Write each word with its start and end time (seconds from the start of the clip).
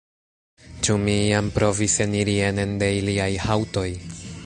Ĉu 0.87 0.95
mi 1.03 1.15
iam 1.27 1.51
provis 1.59 1.99
eniri 2.07 2.37
enen 2.49 2.77
de 2.85 2.91
iliaj 3.03 3.33
haŭtoj? 3.49 3.89